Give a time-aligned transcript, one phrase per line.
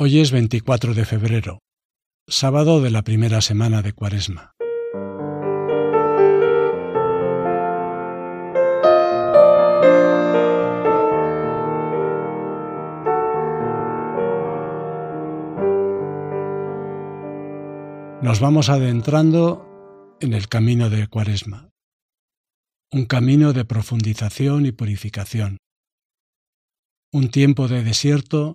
[0.00, 1.58] Hoy es 24 de febrero,
[2.28, 4.52] sábado de la primera semana de Cuaresma.
[18.22, 21.70] Nos vamos adentrando en el camino de Cuaresma,
[22.92, 25.58] un camino de profundización y purificación,
[27.12, 28.54] un tiempo de desierto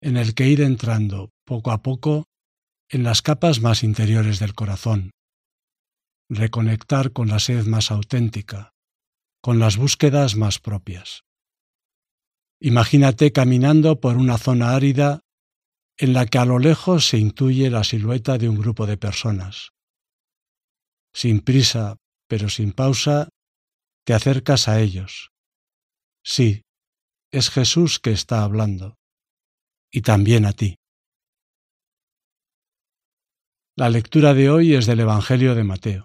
[0.00, 2.26] en el que ir entrando poco a poco
[2.88, 5.10] en las capas más interiores del corazón,
[6.28, 8.74] reconectar con la sed más auténtica,
[9.40, 11.22] con las búsquedas más propias.
[12.60, 15.20] Imagínate caminando por una zona árida
[15.98, 19.70] en la que a lo lejos se intuye la silueta de un grupo de personas.
[21.12, 21.96] Sin prisa,
[22.28, 23.28] pero sin pausa,
[24.04, 25.30] te acercas a ellos.
[26.22, 26.62] Sí,
[27.30, 28.96] es Jesús que está hablando
[29.90, 30.76] y también a ti.
[33.76, 36.04] La lectura de hoy es del Evangelio de Mateo.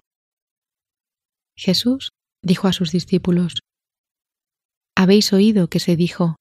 [1.56, 2.10] Jesús
[2.42, 3.60] dijo a sus discípulos,
[4.94, 6.36] Habéis oído que se dijo,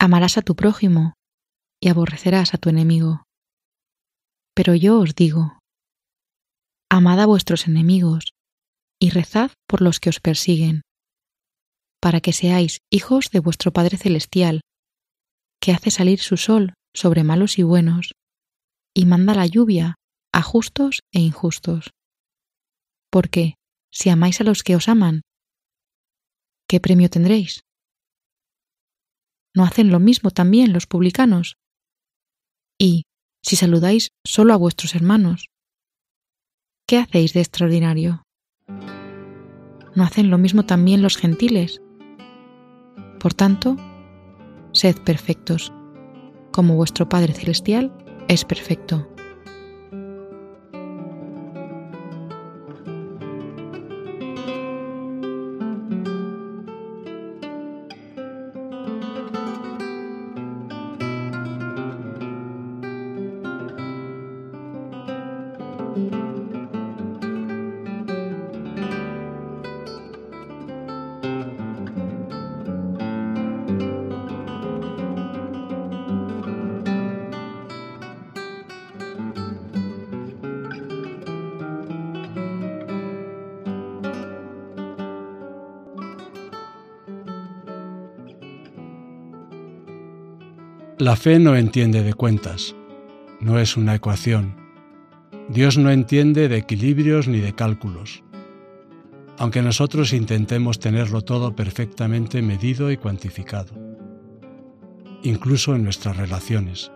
[0.00, 1.14] amarás a tu prójimo
[1.80, 3.24] y aborrecerás a tu enemigo.
[4.54, 5.58] Pero yo os digo,
[6.90, 8.32] amad a vuestros enemigos
[9.00, 10.82] y rezad por los que os persiguen,
[12.00, 14.60] para que seáis hijos de vuestro Padre Celestial,
[15.60, 18.14] que hace salir su sol sobre malos y buenos,
[18.94, 19.96] y manda la lluvia
[20.32, 21.90] a justos e injustos.
[23.10, 23.54] Porque,
[23.90, 25.22] si amáis a los que os aman,
[26.68, 27.62] ¿qué premio tendréis?
[29.54, 31.56] ¿No hacen lo mismo también los publicanos?
[32.78, 33.04] Y,
[33.42, 35.46] si saludáis solo a vuestros hermanos,
[36.88, 38.24] ¿qué hacéis de extraordinario?
[39.94, 41.80] ¿No hacen lo mismo también los gentiles?
[43.20, 43.76] Por tanto,
[44.74, 45.72] sed perfectos,
[46.50, 47.90] como vuestro Padre Celestial
[48.28, 49.08] es perfecto.
[90.98, 92.76] La fe no entiende de cuentas,
[93.40, 94.54] no es una ecuación.
[95.48, 98.22] Dios no entiende de equilibrios ni de cálculos,
[99.36, 103.74] aunque nosotros intentemos tenerlo todo perfectamente medido y cuantificado,
[105.24, 106.92] incluso en nuestras relaciones.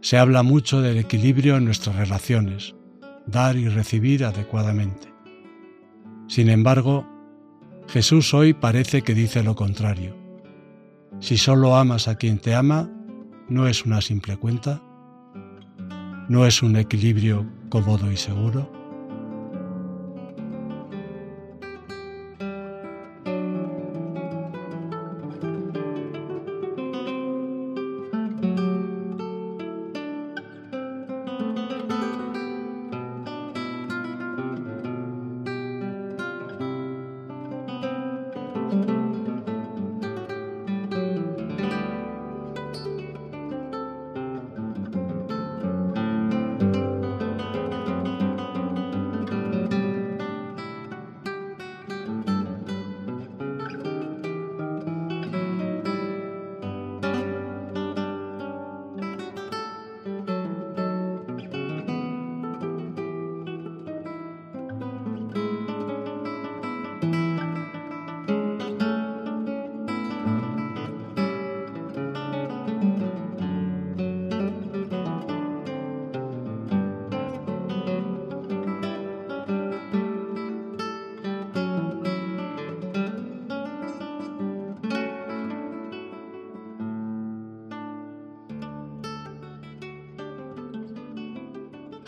[0.00, 2.76] Se habla mucho del equilibrio en nuestras relaciones,
[3.26, 5.12] dar y recibir adecuadamente.
[6.28, 7.04] Sin embargo,
[7.88, 10.19] Jesús hoy parece que dice lo contrario
[11.20, 12.90] si solo amas a quien te ama,
[13.48, 14.82] no es una simple cuenta,
[16.28, 18.79] no es un equilibrio cómodo y seguro.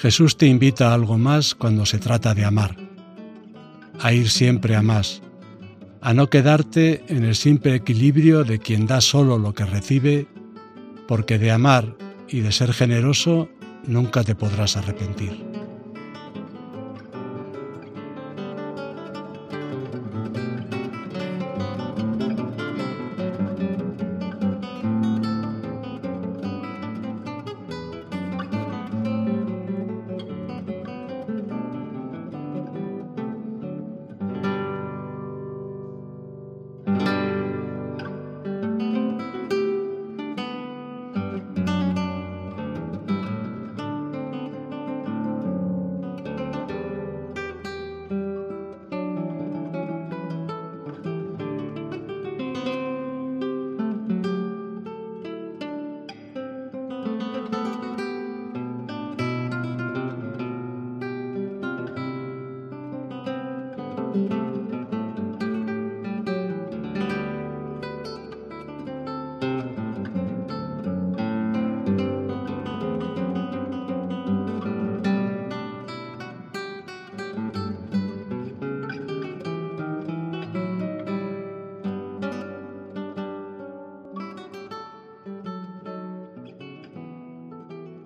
[0.02, 2.76] Jesús te invita a algo más cuando se trata de amar,
[4.00, 5.22] a ir siempre a más,
[6.00, 10.26] a no quedarte en el simple equilibrio de quien da solo lo que recibe,
[11.06, 11.94] porque de amar
[12.28, 13.48] y de ser generoso
[13.86, 15.51] nunca te podrás arrepentir.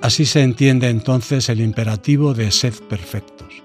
[0.07, 3.65] Así se entiende entonces el imperativo de sed perfectos.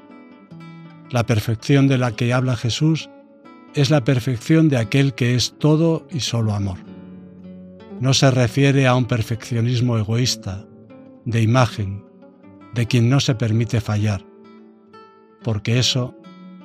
[1.11, 3.11] La perfección de la que habla Jesús
[3.75, 6.79] es la perfección de aquel que es todo y solo amor.
[7.99, 10.65] No se refiere a un perfeccionismo egoísta,
[11.25, 12.03] de imagen,
[12.73, 14.25] de quien no se permite fallar,
[15.43, 16.17] porque eso,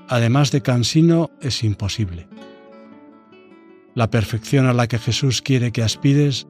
[0.08, 2.28] además de cansino, es imposible.
[3.94, 6.46] La perfección a la que Jesús quiere que aspires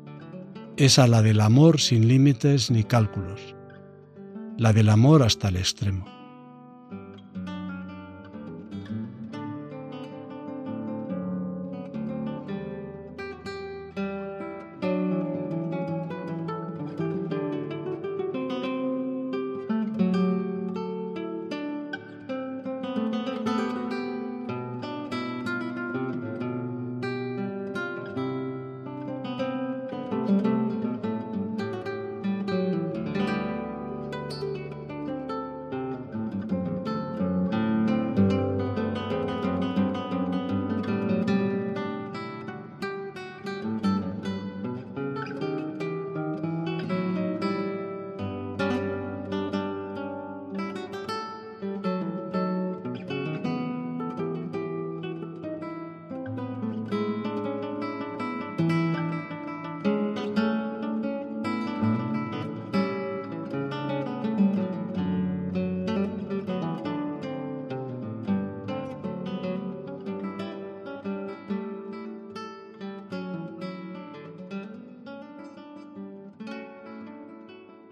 [0.76, 3.54] es a la del amor sin límites ni cálculos,
[4.58, 6.15] la del amor hasta el extremo.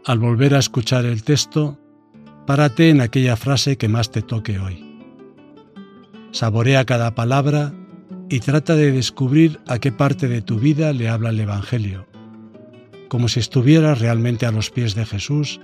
[0.06, 1.78] Al volver a escuchar el texto,
[2.46, 4.84] párate en aquella frase que más te toque hoy.
[6.30, 7.72] Saborea cada palabra
[8.28, 12.06] y trata de descubrir a qué parte de tu vida le habla el Evangelio,
[13.08, 15.62] como si estuvieras realmente a los pies de Jesús,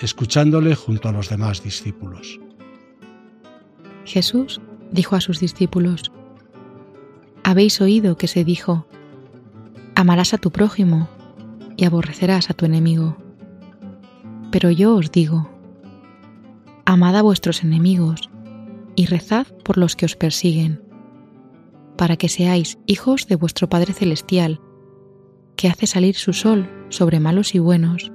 [0.00, 2.40] escuchándole junto a los demás discípulos.
[4.04, 4.60] Jesús
[4.90, 6.12] dijo a sus discípulos,
[7.42, 8.86] Habéis oído que se dijo,
[9.94, 11.08] amarás a tu prójimo
[11.78, 13.16] y aborrecerás a tu enemigo.
[14.52, 15.48] Pero yo os digo,
[16.84, 18.30] amad a vuestros enemigos
[18.94, 20.82] y rezad por los que os persiguen,
[21.96, 24.60] para que seáis hijos de vuestro Padre Celestial,
[25.56, 28.12] que hace salir su sol sobre malos y buenos,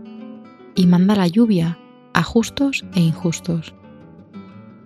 [0.75, 1.79] y manda la lluvia
[2.13, 3.73] a justos e injustos.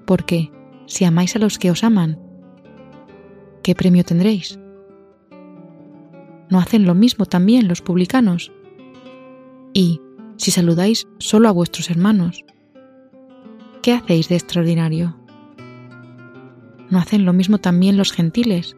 [0.05, 0.51] Porque,
[0.85, 2.17] si amáis a los que os aman,
[3.61, 4.57] ¿qué premio tendréis?
[6.49, 8.53] ¿No hacen lo mismo también los publicanos?
[9.73, 9.99] Y,
[10.41, 12.43] si saludáis solo a vuestros hermanos?
[13.83, 15.15] ¿Qué hacéis de extraordinario?
[16.89, 18.75] ¿No hacen lo mismo también los gentiles?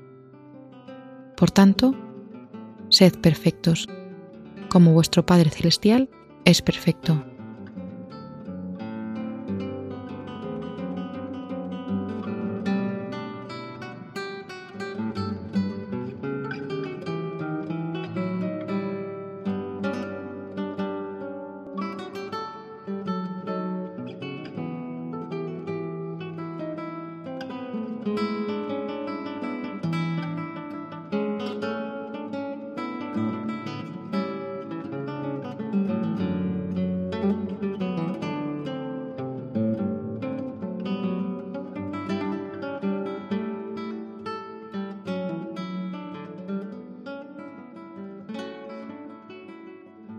[1.38, 1.96] Por tanto,
[2.90, 3.88] sed perfectos,
[4.68, 6.10] como vuestro Padre Celestial
[6.44, 7.24] es perfecto.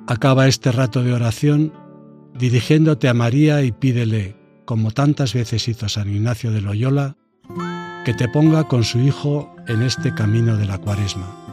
[0.06, 1.72] Acaba este rato de oración
[2.38, 7.16] dirigiéndote a María y pídele, como tantas veces hizo San Ignacio de Loyola,
[8.04, 11.43] que te ponga con su Hijo en este camino de la cuaresma.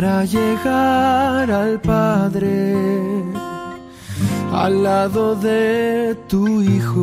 [0.00, 2.74] Llegar al Padre
[4.52, 7.02] al lado de tu Hijo.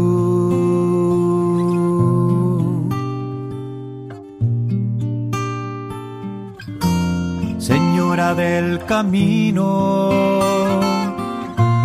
[7.59, 10.09] Señora del camino,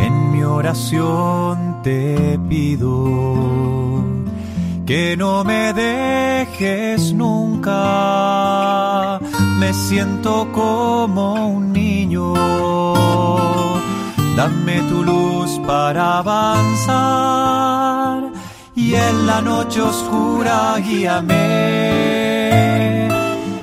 [0.00, 4.02] en mi oración te pido
[4.86, 7.72] que no me dejes nunca
[9.62, 11.24] me siento como
[11.56, 12.34] un niño.
[14.36, 17.02] Dame tu luz para avanzar
[18.74, 21.46] y en la noche oscura, guíame.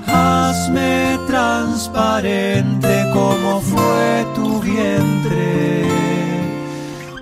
[0.08, 5.84] Hazme transparente como fue tu vientre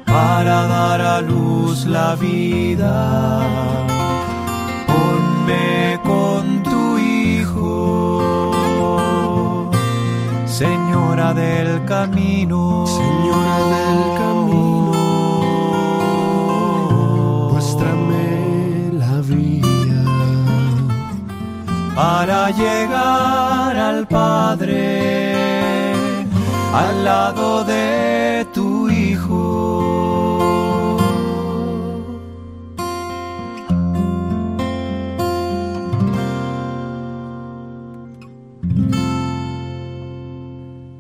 [0.06, 2.94] para dar a luz la vida.
[4.86, 6.57] Ponme con
[10.58, 14.92] Señora del camino, Señora del camino,
[17.52, 20.02] muéstrame la vía.
[21.96, 25.94] Para llegar al Padre,
[26.74, 28.47] al lado de